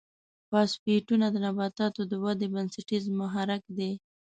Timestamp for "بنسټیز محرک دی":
2.53-3.91